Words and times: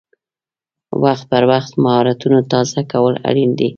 وخت 1.03 1.25
پر 1.31 1.43
وخت 1.51 1.71
مهارتونه 1.83 2.39
تازه 2.51 2.79
کول 2.91 3.13
اړین 3.29 3.51
دي. 3.59 3.69